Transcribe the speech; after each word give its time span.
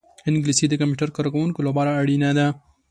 انګلیسي 0.29 0.65
د 0.69 0.73
کمپیوټر 0.81 1.09
کاروونکو 1.15 1.59
لپاره 1.67 1.91
اړینه 2.01 2.29
ده 2.37 2.47